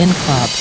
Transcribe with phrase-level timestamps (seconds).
[0.00, 0.59] in club.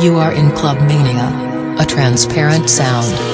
[0.00, 1.76] You are in Club Mania.
[1.78, 3.29] A transparent sound.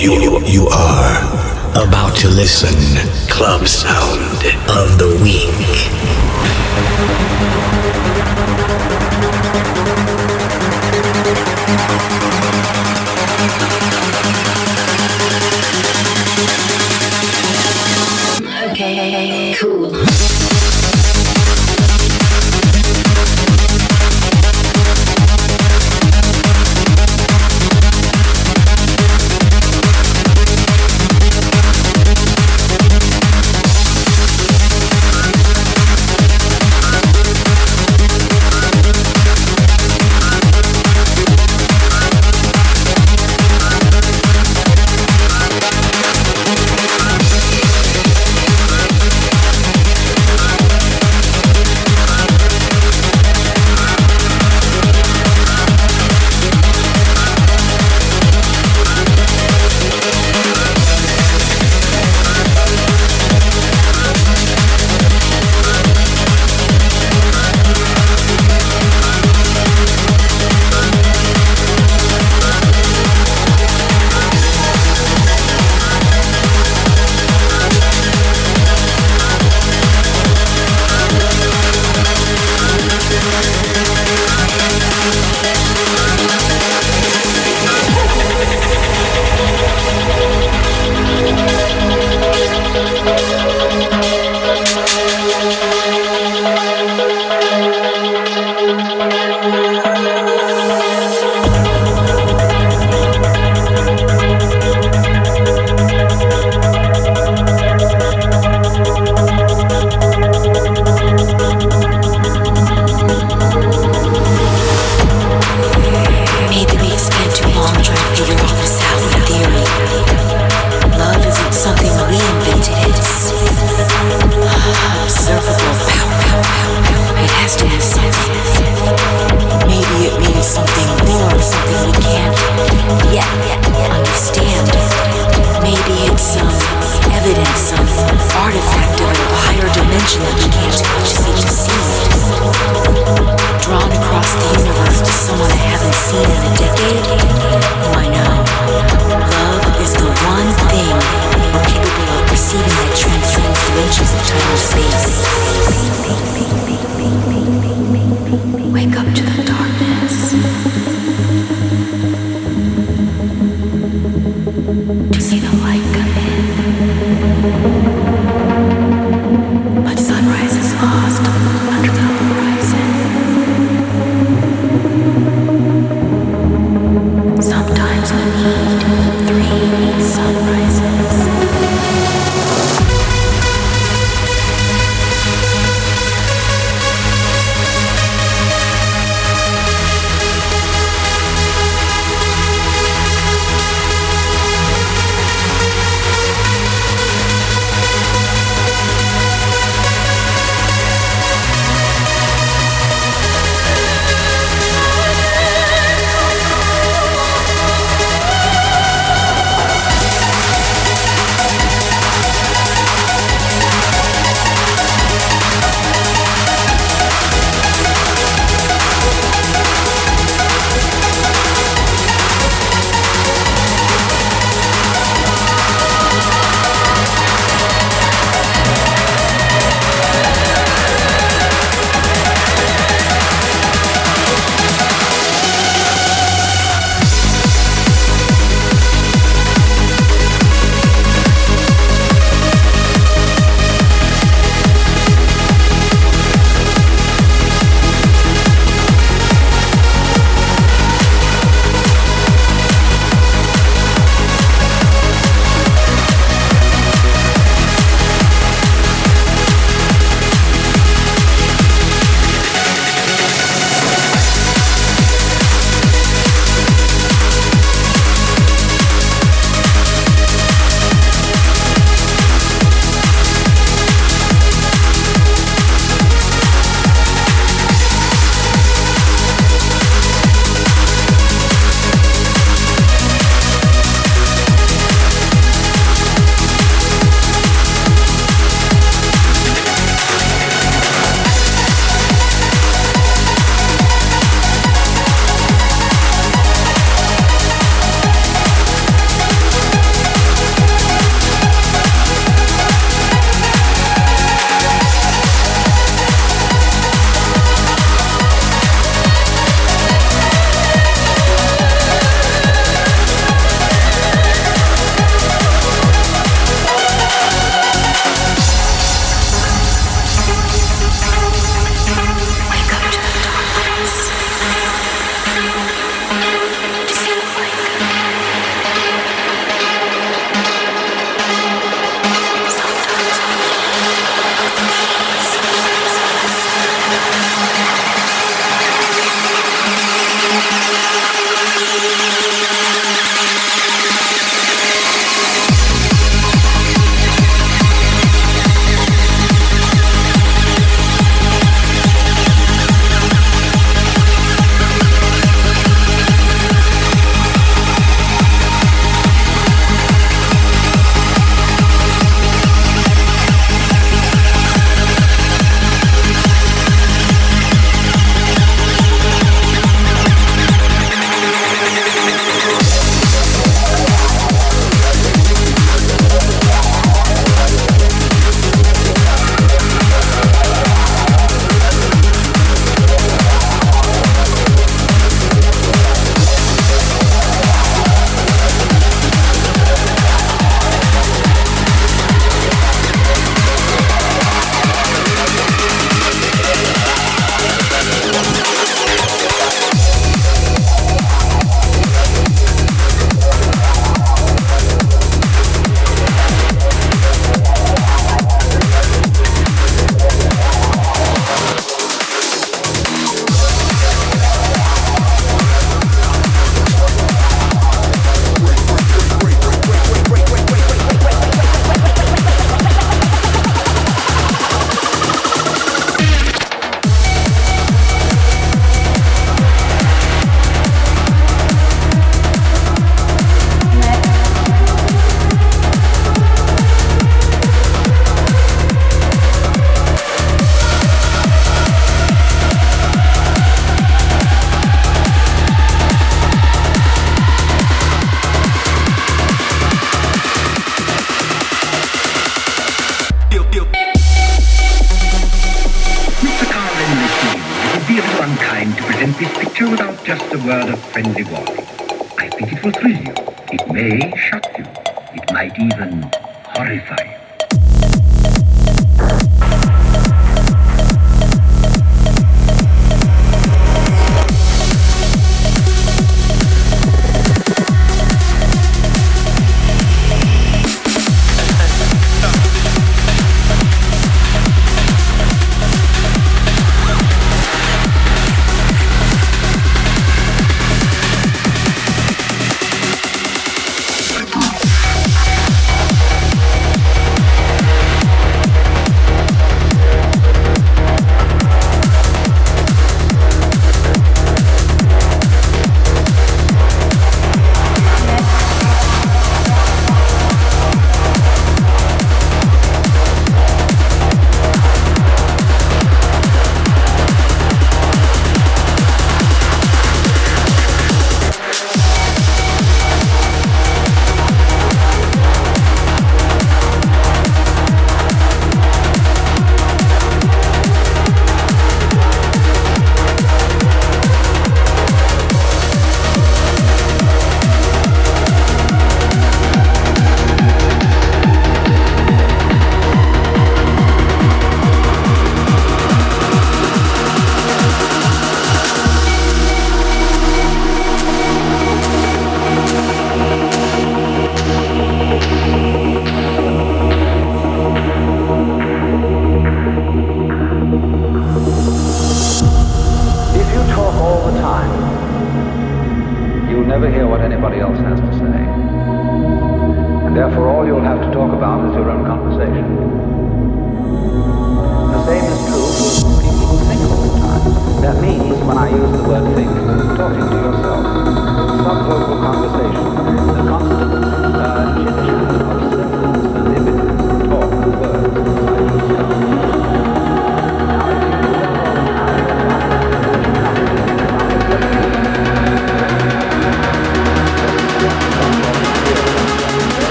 [0.00, 1.20] You, you, you are
[1.72, 2.72] about to listen
[3.28, 4.18] Club Sound
[4.70, 6.89] of the Week.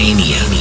[0.00, 0.59] Mania.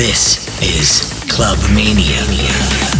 [0.00, 2.99] This is Club Mania.